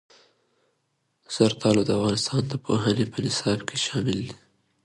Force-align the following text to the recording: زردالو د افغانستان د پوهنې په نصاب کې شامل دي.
زردالو 1.35 1.81
د 1.85 1.89
افغانستان 1.99 2.41
د 2.47 2.53
پوهنې 2.65 3.05
په 3.13 3.17
نصاب 3.25 3.59
کې 3.67 3.77
شامل 3.85 4.17
دي. 4.27 4.33